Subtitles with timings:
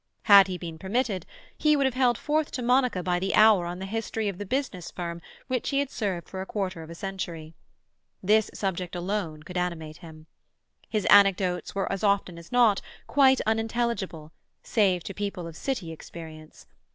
[0.23, 3.77] Had he been permitted, he would have held forth to Monica by the hour on
[3.77, 6.95] the history of the business firm which he had served for a quarter of a
[6.95, 7.53] century.
[8.23, 10.25] This subject alone could animate him.
[10.89, 14.31] His anecdotes were as often as not quite unintelligible,
[14.63, 16.65] save to people of City experience.